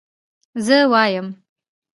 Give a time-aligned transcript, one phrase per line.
[0.65, 1.27] زه وايم